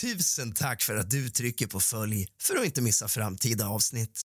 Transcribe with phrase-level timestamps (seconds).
[0.00, 4.20] Tusen tack för att du trycker på följ för att inte missa framtida avsnitt.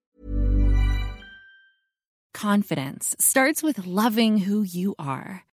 [2.39, 5.39] Confidence starts with loving who you are.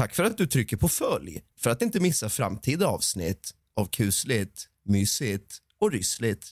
[0.00, 4.66] Tack för att du trycker på följ för att inte missa framtida avsnitt av kusligt,
[4.84, 6.50] mysigt och ryssligt.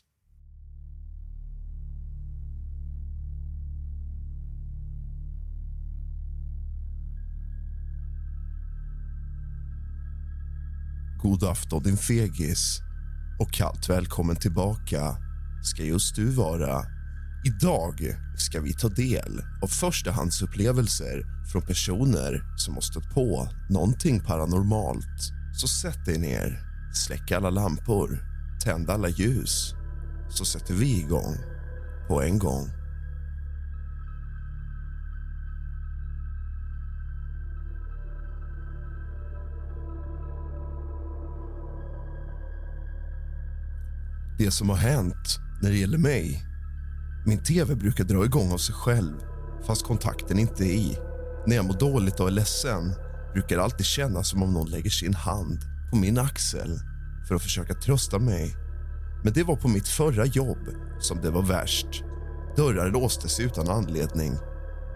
[11.23, 12.81] God afton din fegis
[13.41, 15.17] och kallt välkommen tillbaka
[15.63, 16.98] ska just du vara.
[17.45, 21.23] Idag ska vi ta del av förstahandsupplevelser
[21.53, 25.33] från personer som har stött på någonting paranormalt.
[25.53, 26.63] Så sätt dig ner,
[26.95, 28.19] släck alla lampor,
[28.65, 29.75] tänd alla ljus
[30.29, 31.37] så sätter vi igång
[32.09, 32.69] på en gång.
[44.39, 46.49] Det som har hänt när det gäller mig
[47.27, 49.15] min tv brukar dra igång av sig själv
[49.67, 50.99] fast kontakten inte är i.
[51.47, 52.95] När jag mår dåligt och är ledsen
[53.33, 55.59] brukar det alltid kännas som om någon lägger sin hand
[55.91, 56.81] på min axel
[57.29, 58.57] för att försöka trösta mig.
[59.25, 60.69] Men det var på mitt förra jobb
[61.01, 62.05] som det var värst.
[62.57, 64.33] Dörrar låstes utan anledning.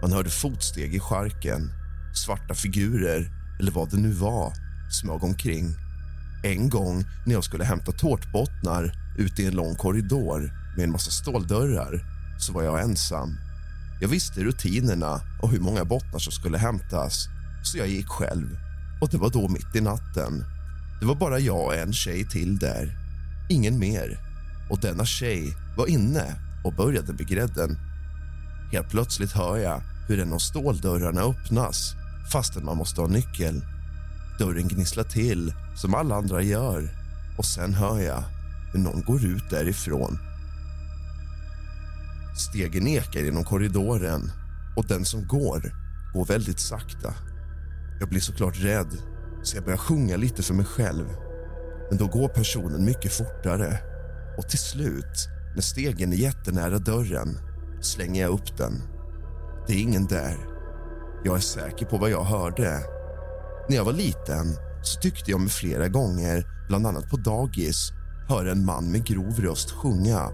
[0.01, 1.71] Man hörde fotsteg i skärken.
[2.25, 4.53] Svarta figurer, eller vad det nu var,
[5.01, 5.75] smög omkring.
[6.43, 11.11] En gång när jag skulle hämta tårtbottnar ute i en lång korridor med en massa
[11.11, 12.12] ståldörrar
[12.43, 13.37] så var jag ensam.
[14.01, 17.27] Jag visste rutinerna och hur många bottnar som skulle hämtas
[17.63, 18.57] så jag gick själv.
[19.01, 20.45] Och Det var då mitt i natten.
[20.99, 22.97] Det var bara jag och en tjej till där.
[23.49, 24.19] Ingen mer.
[24.69, 27.77] Och denna tjej var inne och började med grädden.
[28.71, 31.93] Helt plötsligt hör jag hur en av ståldörrarna öppnas
[32.31, 33.61] fastän man måste ha nyckel.
[34.39, 36.89] Dörren gnisslar till, som alla andra gör
[37.37, 38.23] och sen hör jag
[38.73, 40.32] hur någon går ut därifrån
[42.35, 44.31] Stegen ekar genom korridoren
[44.75, 45.73] och den som går,
[46.13, 47.13] går väldigt sakta.
[47.99, 48.97] Jag blir såklart rädd,
[49.43, 51.05] så jag börjar sjunga lite för mig själv.
[51.89, 53.79] Men då går personen mycket fortare
[54.37, 57.39] och till slut, när stegen är jättenära dörren,
[57.81, 58.81] slänger jag upp den.
[59.67, 60.37] Det är ingen där.
[61.23, 62.79] Jag är säker på vad jag hörde.
[63.69, 67.91] När jag var liten så tyckte jag mig flera gånger, bland annat på dagis,
[68.29, 70.31] höra en man med grov röst sjunga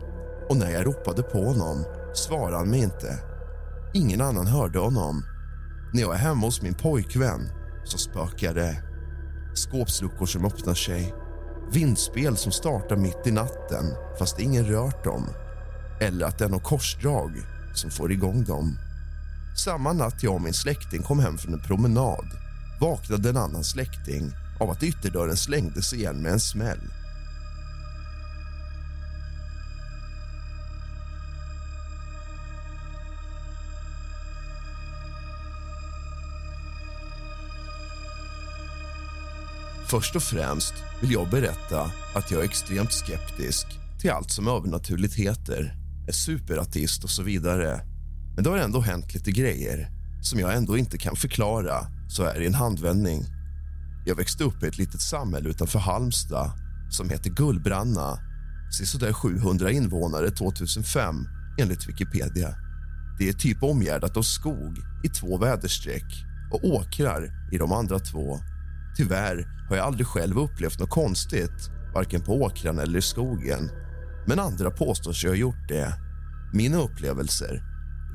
[0.49, 3.19] och när jag ropade på honom svarade han mig inte.
[3.93, 5.23] Ingen annan hörde honom.
[5.93, 7.49] När jag är hemma hos min pojkvän
[7.85, 8.83] så spökar det.
[9.53, 11.13] Skåpsluckor som öppnar sig.
[11.71, 13.85] Vindspel som startar mitt i natten
[14.19, 15.29] fast ingen rört dem.
[16.01, 17.31] Eller att det är något korsdrag
[17.73, 18.77] som får igång dem.
[19.65, 22.25] Samma natt jag och min släkting kom hem från en promenad
[22.79, 26.98] vaknade en annan släkting av att ytterdörren slängdes igen med en smäll.
[39.89, 43.67] Först och främst vill jag berätta att jag är extremt skeptisk
[43.99, 45.75] till allt som övernaturligt heter,
[46.07, 47.81] är superateist och så vidare.
[48.35, 49.89] Men det har ändå hänt lite grejer
[50.21, 51.73] som jag ändå inte kan förklara
[52.09, 53.25] så här i en handvändning.
[54.05, 56.51] Jag växte upp i ett litet samhälle utanför Halmstad
[56.89, 58.19] som heter Gullbranna.
[58.77, 61.15] Sisådär 700 invånare 2005,
[61.59, 62.55] enligt Wikipedia.
[63.19, 68.39] Det är typ omgärdat av skog i två väderstreck och åkrar i de andra två.
[68.97, 73.69] Tyvärr har jag aldrig själv upplevt något konstigt varken på åkrarna eller i skogen.
[74.27, 75.93] Men andra påstår sig ha gjort det.
[76.53, 77.63] Mina upplevelser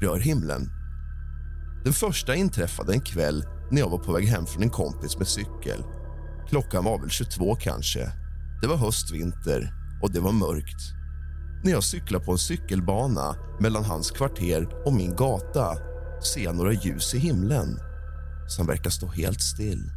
[0.01, 0.71] rör himlen.
[1.85, 5.29] Den första inträffade en kväll när jag var på väg hem från en kompis med
[5.29, 5.85] cykel.
[6.49, 8.13] Klockan var väl 22 kanske.
[8.63, 9.73] Det var höstvinter
[10.03, 10.81] och det var mörkt.
[11.65, 15.77] När jag cyklar på en cykelbana mellan hans kvarter och min gata
[16.35, 17.79] ser jag några ljus i himlen
[18.49, 19.91] som verkar stå helt still.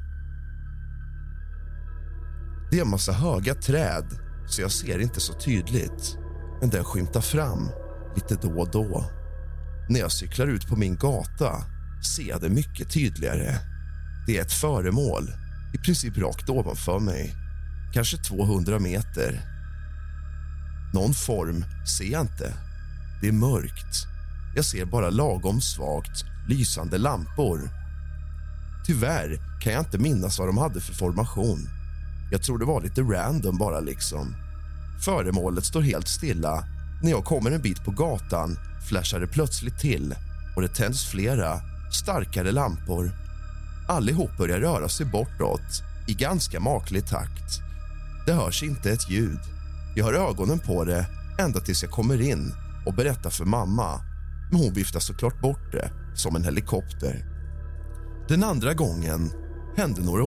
[2.72, 4.06] Det är en massa höga träd,
[4.48, 6.18] så jag ser inte så tydligt.
[6.62, 7.70] Men den skymtar fram
[8.16, 9.06] lite då och då.
[9.90, 11.64] När jag cyklar ut på min gata
[12.16, 13.56] ser jag det mycket tydligare.
[14.28, 15.24] Det är ett föremål,
[15.74, 17.36] i princip rakt ovanför mig.
[17.94, 19.42] Kanske 200 meter.
[20.94, 21.66] Någon form
[21.98, 22.54] ser jag inte.
[23.22, 24.08] Det är mörkt.
[24.56, 27.70] Jag ser bara lagom svagt lysande lampor.
[28.86, 31.70] Tyvärr kan jag inte minnas vad de hade för formation.
[32.32, 34.36] Jag tror det var lite random bara liksom.
[35.06, 36.64] Föremålet står helt stilla.
[37.04, 38.58] När jag kommer en bit på gatan
[38.90, 40.16] flashar det plötsligt till
[40.56, 41.60] och det tänds flera,
[41.92, 43.12] starkare lampor.
[43.88, 47.60] Allihop börjar röra sig bortåt i ganska maklig takt.
[48.26, 49.40] Det hörs inte ett ljud.
[49.96, 51.06] Jag har ögonen på det
[51.40, 52.54] ända tills jag kommer in
[52.86, 54.02] och berättar för mamma.
[54.52, 57.26] Men hon viftar såklart bort det som en helikopter.
[58.28, 59.32] Den andra gången
[59.78, 60.27] hände några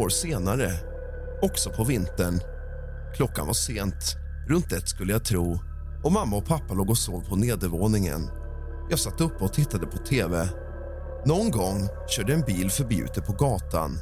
[0.00, 0.72] år senare,
[1.42, 2.40] också på vintern.
[3.16, 4.16] Klockan var sent,
[4.48, 5.60] runt ett skulle jag tro
[6.04, 8.30] och mamma och pappa låg och sov på nedervåningen.
[8.90, 10.48] Jag satt uppe och tittade på tv.
[11.26, 13.98] Någon gång körde en bil förbi ute på gatan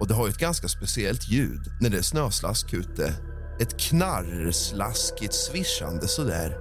[0.00, 3.14] och det har ett ganska speciellt ljud när det är snöslask ute.
[3.60, 6.58] Ett knarrslaskigt svischande sådär.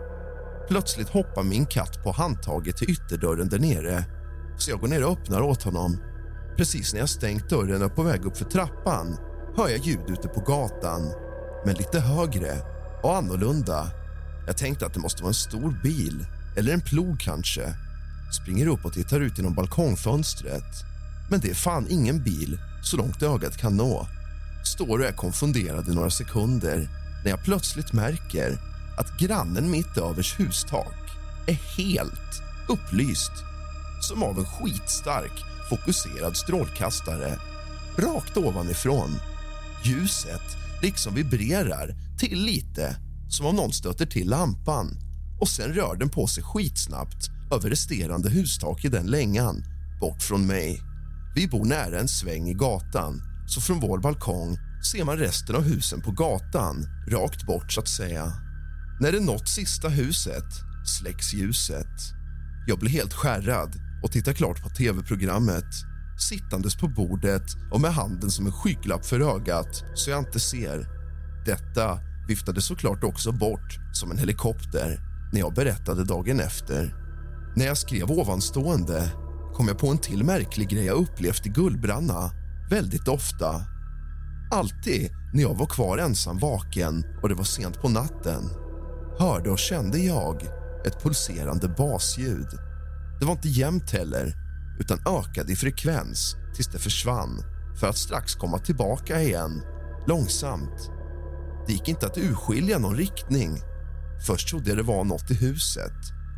[0.67, 4.03] Plötsligt hoppar min katt på handtaget till ytterdörren där nere
[4.57, 5.97] så jag går ner och öppnar åt honom.
[6.57, 9.17] Precis när jag stängt dörren och på väg upp för trappan
[9.57, 11.13] hör jag ljud ute på gatan,
[11.65, 12.61] men lite högre
[13.03, 13.91] och annorlunda.
[14.47, 16.25] Jag tänkte att det måste vara en stor bil,
[16.57, 17.73] eller en plog kanske.
[18.41, 20.85] Springer upp och tittar ut genom balkongfönstret.
[21.29, 24.07] Men det är fan ingen bil, så långt ögat kan nå.
[24.63, 26.89] Står och är konfunderad i några sekunder
[27.23, 28.57] när jag plötsligt märker
[28.97, 30.95] att grannen mitt övers hustak
[31.47, 33.31] är helt upplyst
[34.01, 37.39] som av en skitstark fokuserad strålkastare
[37.97, 39.09] rakt ovanifrån.
[39.85, 42.95] Ljuset liksom vibrerar till lite
[43.29, 44.97] som om någon stöter till lampan
[45.39, 49.63] och sen rör den på sig skitsnabbt över resterande hustak i den längan,
[49.99, 50.81] bort från mig.
[51.35, 54.57] Vi bor nära en sväng i gatan, så från vår balkong
[54.91, 58.33] ser man resten av husen på gatan, rakt bort så att säga.
[59.01, 60.49] När det nått sista huset
[60.99, 62.13] släcks ljuset.
[62.67, 65.65] Jag blir helt skärrad och tittar klart på tv-programmet
[66.29, 70.87] sittandes på bordet och med handen som en skygglapp för ögat så jag inte ser.
[71.45, 74.99] Detta viftade såklart också bort som en helikopter
[75.33, 76.95] när jag berättade dagen efter.
[77.55, 79.11] När jag skrev ovanstående
[79.53, 82.31] kom jag på en till märklig grej jag upplevt i Gullbranna
[82.69, 83.61] väldigt ofta.
[84.51, 88.49] Alltid när jag var kvar ensam vaken och det var sent på natten
[89.19, 90.43] hörde och kände jag
[90.85, 92.47] ett pulserande basljud.
[93.19, 94.33] Det var inte jämnt heller,
[94.79, 97.43] utan ökade i frekvens tills det försvann
[97.79, 99.61] för att strax komma tillbaka igen,
[100.07, 100.91] långsamt.
[101.67, 103.59] Det gick inte att urskilja någon riktning.
[104.27, 105.93] Först trodde jag det var något i huset.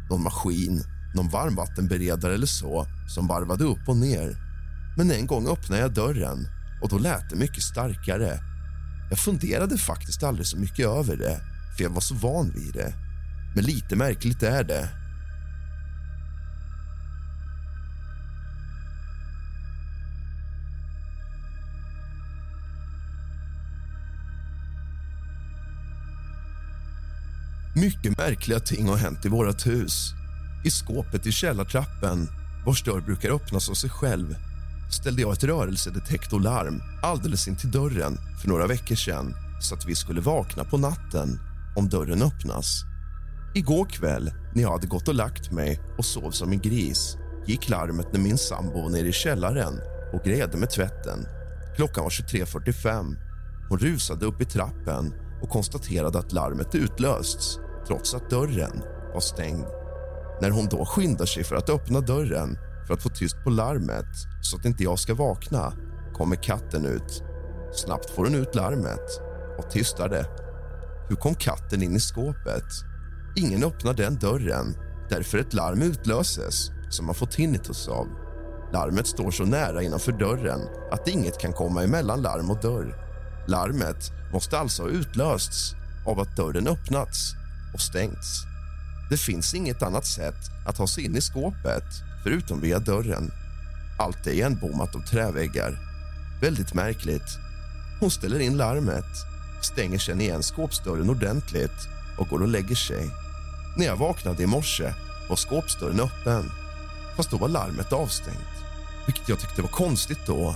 [0.09, 0.83] Någon maskin,
[1.15, 4.37] någon varmvattenberedare eller så som varvade upp och ner.
[4.97, 6.47] Men en gång öppnade jag dörren
[6.81, 8.39] och då lät det mycket starkare.
[9.09, 11.39] Jag funderade faktiskt aldrig så mycket över det,
[11.75, 12.93] för jag var så van vid det.
[13.55, 14.89] Men lite märkligt är det.
[27.81, 30.13] Mycket märkliga ting har hänt i vårt hus.
[30.65, 32.27] I skåpet i källartrappen,
[32.65, 34.35] vars dörr brukar öppnas av sig själv
[34.91, 40.21] ställde jag ett rörelsedetektorlarm alldeles intill dörren för några veckor sedan så att vi skulle
[40.21, 41.39] vakna på natten
[41.75, 42.83] om dörren öppnas.
[43.55, 47.17] Igår kväll, när jag hade gått och lagt mig och sov som en gris
[47.47, 49.79] gick larmet när min sambo var nere i källaren
[50.13, 51.25] och grejade med tvätten.
[51.75, 53.15] Klockan var 23.45.
[53.69, 59.65] Hon rusade upp i trappen och konstaterade att larmet utlösts trots att dörren var stängd.
[60.41, 64.05] När hon då skyndar sig för att öppna dörren för att få tyst på larmet
[64.41, 65.73] så att inte jag ska vakna
[66.13, 67.23] kommer katten ut.
[67.73, 69.21] Snabbt får hon ut larmet
[69.57, 70.25] och tystar det.
[71.09, 72.63] Hur kom katten in i skåpet?
[73.35, 74.75] Ingen öppnar den dörren,
[75.09, 78.07] därför ett larm utlöses som man får tinnitus av.
[78.73, 82.95] Larmet står så nära innanför dörren att inget kan komma emellan larm och dörr.
[83.47, 85.73] Larmet måste alltså ha utlösts
[86.05, 87.33] av att dörren öppnats
[87.77, 88.43] och stängts.
[89.09, 91.83] Det finns inget annat sätt att ta sig in i skåpet
[92.23, 93.31] förutom via dörren.
[93.99, 95.79] Allt är igenbommat av träväggar.
[96.41, 97.37] Väldigt märkligt.
[97.99, 99.11] Hon ställer in larmet,
[99.61, 101.79] stänger sen igen skåpsdörren ordentligt
[102.17, 103.09] och går och lägger sig.
[103.77, 104.93] När jag vaknade i morse
[105.29, 106.51] var skåpsdörren öppen,
[107.17, 108.55] fast då var larmet avstängt.
[109.05, 110.55] Vilket jag tyckte var konstigt då.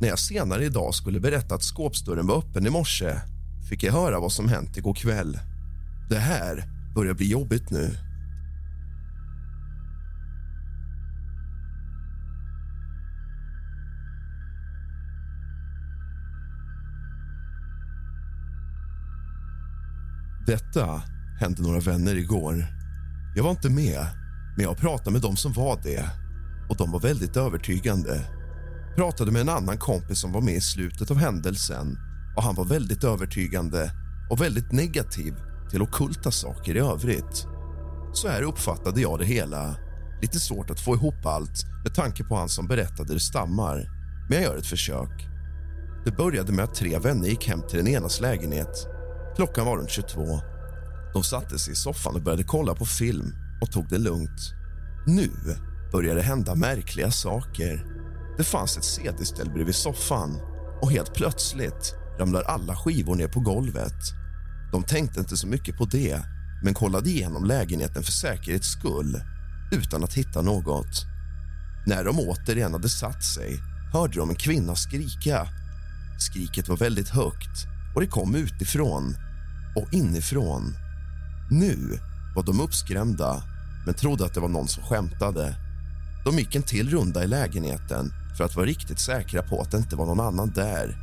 [0.00, 3.20] När jag senare idag skulle berätta att skåpsdörren var öppen i morse
[3.68, 5.38] fick jag höra vad som hänt igår kväll.
[6.08, 7.90] Det här börjar bli jobbigt nu.
[20.46, 21.02] Detta
[21.40, 22.66] hände några vänner igår.
[23.36, 24.06] Jag var inte med,
[24.56, 26.10] men jag pratade med dem som var det.
[26.68, 28.24] Och de var väldigt övertygande.
[28.96, 31.98] Pratade med en annan kompis som var med i slutet av händelsen
[32.36, 33.92] och han var väldigt övertygande
[34.30, 35.34] och väldigt negativ
[35.70, 37.46] till okulta saker i övrigt.
[38.12, 39.76] Så här uppfattade jag det hela.
[40.22, 43.88] Lite svårt att få ihop allt med tanke på han som berättade det stammar.
[44.28, 45.28] Men jag gör ett försök.
[46.04, 48.86] Det började med att tre vänner gick hem till den enas lägenhet.
[49.36, 50.40] Klockan var runt 22.
[51.12, 54.54] De satte sig i soffan och började kolla på film och tog det lugnt.
[55.06, 55.30] Nu
[55.92, 57.86] började det hända märkliga saker.
[58.36, 60.40] Det fanns ett cd-ställ bredvid soffan
[60.82, 64.02] och helt plötsligt ramlar alla skivor ner på golvet.
[64.72, 66.22] De tänkte inte så mycket på det
[66.62, 69.20] men kollade igenom lägenheten för säkerhets skull
[69.72, 71.06] utan att hitta något.
[71.86, 73.58] När de återigen hade satt sig
[73.92, 75.48] hörde de en kvinna skrika.
[76.18, 79.16] Skriket var väldigt högt och det kom utifrån
[79.76, 80.74] och inifrån.
[81.50, 81.98] Nu
[82.36, 83.42] var de uppskrämda
[83.86, 85.56] men trodde att det var någon som skämtade.
[86.24, 89.78] De gick en till runda i lägenheten för att vara riktigt säkra på att det
[89.78, 90.96] inte var någon annan där.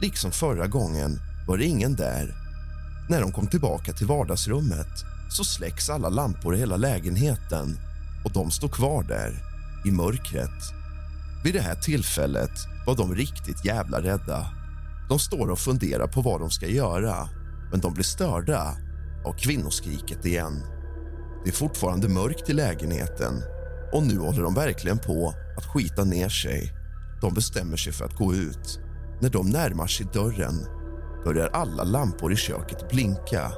[0.00, 2.39] Liksom förra gången var det ingen där.
[3.10, 7.78] När de kom tillbaka till vardagsrummet så släcks alla lampor i hela lägenheten
[8.24, 9.42] och de står kvar där,
[9.86, 10.62] i mörkret.
[11.44, 12.50] Vid det här tillfället
[12.86, 14.46] var de riktigt jävla rädda.
[15.08, 17.28] De står och funderar på vad de ska göra
[17.70, 18.76] men de blir störda
[19.26, 20.62] av kvinnoskriket igen.
[21.44, 23.42] Det är fortfarande mörkt i lägenheten
[23.92, 26.72] och nu håller de verkligen på att skita ner sig.
[27.20, 28.80] De bestämmer sig för att gå ut.
[29.20, 30.79] När de närmar sig dörren
[31.24, 33.52] börjar alla lampor i köket blinka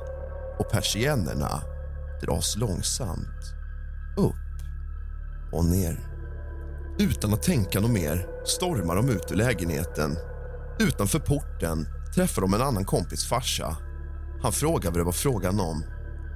[0.59, 1.62] och persiennerna
[2.23, 3.54] dras långsamt
[4.16, 4.35] upp
[5.52, 6.09] och ner.
[6.99, 10.16] Utan att tänka något mer stormar de ut ur lägenheten.
[10.78, 13.76] Utanför porten träffar de en annan kompis farsa.
[14.42, 15.85] Han frågar vad det var frågan om.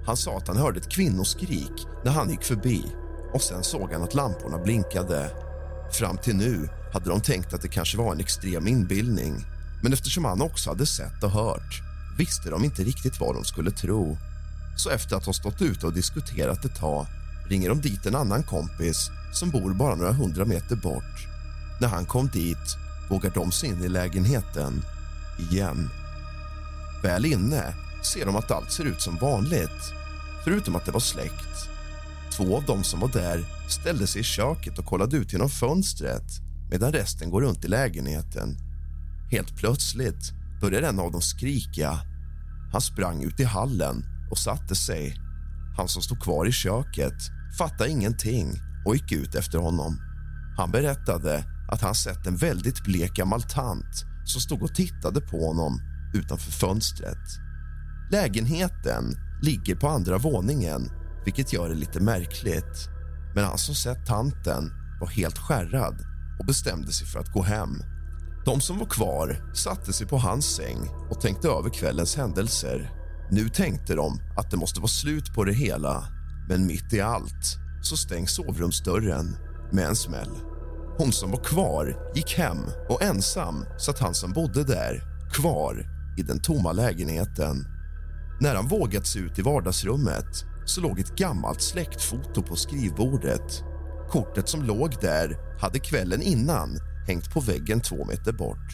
[0.06, 2.84] Han sa att han hörde ett kvinnoskrik när han gick förbi
[3.32, 5.30] och sen såg han att lamporna blinkade.
[5.92, 9.44] Fram till nu hade de tänkt att det kanske var en extrem inbildning
[9.82, 11.82] men eftersom han också hade sett och hört
[12.18, 14.18] visste de inte riktigt vad de skulle tro.
[14.76, 17.06] Så efter att ha stått ute och diskuterat ett tag
[17.48, 21.26] ringer de dit en annan kompis som bor bara några hundra meter bort.
[21.80, 22.76] När han kom dit
[23.10, 24.82] vågar de sig in i lägenheten
[25.38, 25.90] igen.
[27.02, 29.92] Väl inne ser de att allt ser ut som vanligt,
[30.44, 31.68] förutom att det var släckt.
[32.36, 36.40] Två av dem som var där ställde sig i köket och kollade ut genom fönstret
[36.70, 38.65] medan resten går runt i lägenheten.
[39.30, 41.98] Helt plötsligt började en av dem skrika.
[42.72, 45.16] Han sprang ut i hallen och satte sig.
[45.76, 49.98] Han som stod kvar i köket fattade ingenting och gick ut efter honom.
[50.56, 55.46] Han berättade att han sett en väldigt blek gammal tant som stod och tittade på
[55.46, 55.80] honom
[56.14, 57.38] utanför fönstret.
[58.10, 59.04] Lägenheten
[59.42, 60.90] ligger på andra våningen,
[61.24, 62.88] vilket gör det lite märkligt.
[63.34, 66.04] Men han som sett tanten var helt skärrad
[66.38, 67.82] och bestämde sig för att gå hem.
[68.46, 72.90] De som var kvar satte sig på hans säng och tänkte över kvällens händelser.
[73.30, 76.04] Nu tänkte de att det måste vara slut på det hela,
[76.48, 79.36] men mitt i allt så stängs sovrumsdörren
[79.72, 80.30] med en smäll.
[80.98, 85.86] Hon som var kvar gick hem och ensam satt han som bodde där kvar
[86.18, 87.64] i den tomma lägenheten.
[88.40, 93.62] När han vågat sig ut i vardagsrummet så låg ett gammalt släktfoto på skrivbordet.
[94.10, 98.68] Kortet som låg där hade kvällen innan hängt på väggen två meter bort.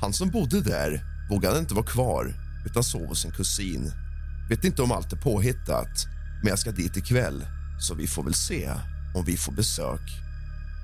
[0.00, 2.34] Han som bodde där vågade inte vara kvar
[2.66, 3.92] utan sov hos en kusin.
[4.48, 6.06] Vet inte om allt är påhittat,
[6.42, 7.44] men jag ska dit ikväll
[7.80, 8.70] så vi får väl se
[9.14, 10.00] om vi får besök.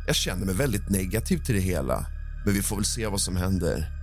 [0.06, 2.06] Jag känner mig väldigt negativ till det hela,
[2.44, 4.01] men vi får väl se vad som händer.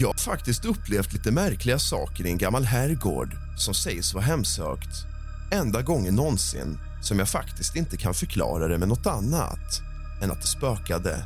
[0.00, 5.04] Jag har faktiskt upplevt lite märkliga saker i en gammal herrgård som sägs vara hemsökt.
[5.52, 9.82] Enda gången någonsin som jag faktiskt inte kan förklara det med nåt annat
[10.22, 11.24] än att det spökade.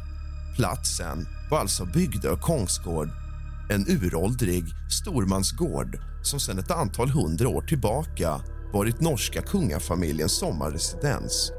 [0.57, 3.09] Platsen var alltså Bygdö Kongsgård,
[3.71, 8.41] en uråldrig stormansgård som sedan ett antal hundra år tillbaka
[8.73, 11.53] varit norska kungafamiljens sommarresidens.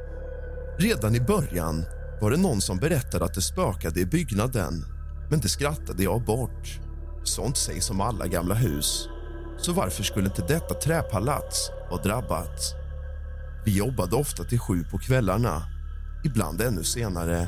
[0.79, 1.86] Redan i början
[2.22, 4.86] var det någon som berättade att det spökade i byggnaden
[5.29, 6.79] men det skrattade jag bort.
[7.24, 9.10] Sånt sägs om alla gamla hus.
[9.58, 12.75] Så varför skulle inte detta träpalats vara drabbat?
[13.65, 15.62] Vi jobbade ofta till sju på kvällarna,
[16.25, 17.48] ibland ännu senare.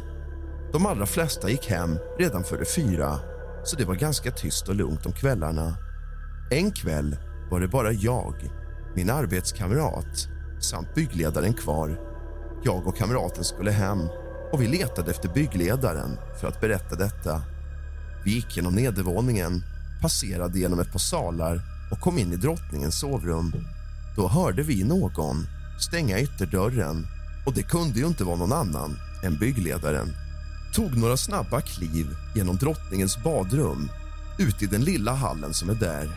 [0.74, 3.20] De allra flesta gick hem redan före fyra
[3.64, 5.78] så det var ganska tyst och lugnt om kvällarna.
[6.52, 7.18] En kväll
[7.52, 8.52] var det bara jag,
[8.96, 10.28] min arbetskamrat
[10.60, 12.00] samt byggledaren kvar.
[12.64, 14.00] Jag och kamraten skulle hem
[14.52, 17.42] och vi letade efter byggledaren för att berätta detta.
[18.26, 19.64] Vi gick genom nedervåningen,
[20.02, 23.54] passerade genom ett par salar och kom in i drottningens sovrum.
[24.16, 25.46] Då hörde vi någon
[25.80, 27.08] stänga ytterdörren
[27.46, 30.08] och det kunde ju inte vara någon annan än byggledaren.
[30.74, 33.90] Tog några snabba kliv genom drottningens badrum
[34.40, 36.10] ut i den lilla hallen som är där.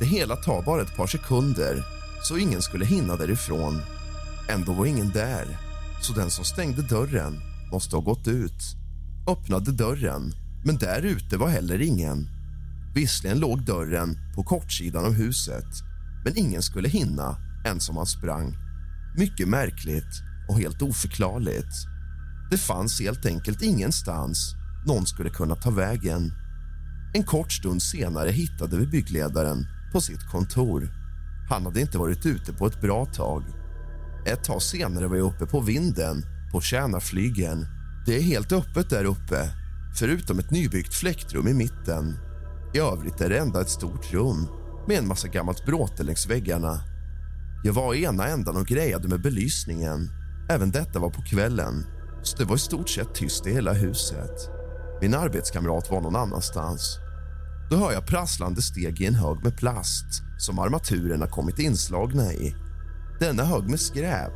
[0.00, 1.84] Det hela tar bara ett par sekunder
[2.22, 3.82] så ingen skulle hinna därifrån.
[4.48, 5.58] Ändå var ingen där,
[6.02, 7.40] så den som stängde dörren
[7.72, 8.62] måste ha gått ut.
[9.28, 12.28] Öppnade dörren, men där ute var heller ingen.
[12.94, 15.68] Visserligen låg dörren på kortsidan av huset
[16.24, 18.56] men ingen skulle hinna ens om man sprang.
[19.16, 21.74] Mycket märkligt och helt oförklarligt.
[22.50, 26.32] Det fanns helt enkelt ingenstans någon skulle kunna ta vägen.
[27.14, 30.88] En kort stund senare hittade vi byggledaren på sitt kontor.
[31.48, 33.44] Han hade inte varit ute på ett bra tag.
[34.26, 37.66] Ett tag senare var jag uppe på vinden på Tjärnaflygen.
[38.06, 39.50] Det är helt öppet där uppe,
[39.98, 42.18] förutom ett nybyggt fläktrum i mitten.
[42.74, 44.48] I övrigt är det enda ett stort rum
[44.88, 46.80] med en massa gammalt bråte längs väggarna.
[47.64, 50.10] Jag var i ena ändan och grejade med belysningen.
[50.50, 51.86] Även detta var på kvällen,
[52.22, 54.50] så det var i stort sett tyst i hela huset.
[55.00, 56.98] Min arbetskamrat var någon annanstans.
[57.70, 62.54] Då hör jag prasslande steg i en hög med plast som armaturerna kommit inslagna i.
[63.20, 64.32] Denna hög med skräp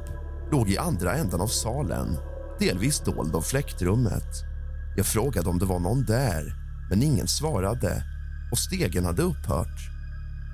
[0.53, 2.17] låg i andra ändan av salen,
[2.59, 4.56] delvis dold av fläktrummet.
[4.97, 6.55] Jag frågade om det var någon där,
[6.91, 8.05] men ingen svarade
[8.53, 9.91] och stegen hade upphört.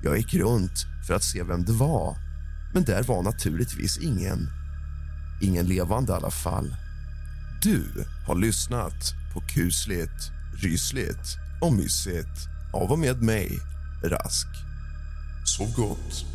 [0.03, 2.17] Jag gick runt för att se vem det var,
[2.73, 4.49] men där var naturligtvis ingen.
[5.41, 6.75] Ingen levande i alla fall.
[7.61, 10.31] Du har lyssnat på kusligt,
[10.63, 13.59] rysligt och mysigt av och med mig,
[14.03, 14.47] Rask.
[15.45, 16.32] Sov gott.